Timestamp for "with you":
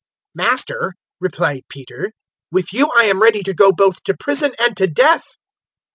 2.51-2.89